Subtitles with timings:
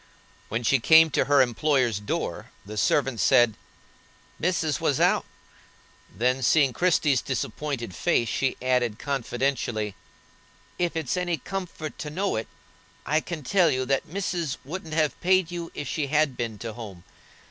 [0.49, 3.55] When she came to her employer's door, the servant said:
[4.39, 5.25] "Missis was out;"
[6.11, 9.93] then seeing Christie's disappointed face, she added, confidentially:
[10.79, 12.47] "If it's any comfort to know it,
[13.05, 16.57] I can tell you that missis wouldn't have paid you if she had a been
[16.57, 17.03] to home.